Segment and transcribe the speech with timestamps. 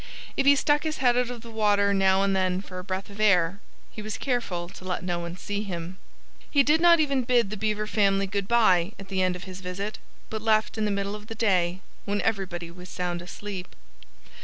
[0.35, 3.11] If he stuck his head out of the water now and then for a breath
[3.11, 3.59] of air,
[3.91, 5.99] he was careful to let no one see him.
[6.49, 9.61] He did not even bid the Beaver family good by at the end of his
[9.61, 9.99] visit,
[10.31, 13.75] but left in the middle of the day, when everybody was sound asleep.